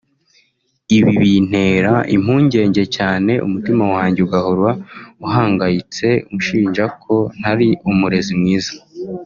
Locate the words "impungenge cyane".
2.15-3.33